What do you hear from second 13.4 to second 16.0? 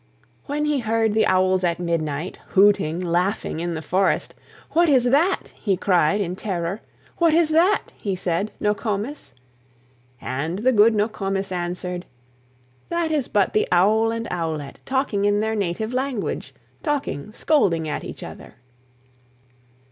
the owl and owlet, Talking in their native